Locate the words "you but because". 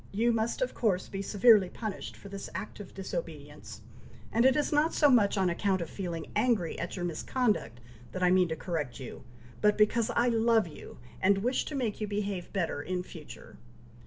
8.99-10.09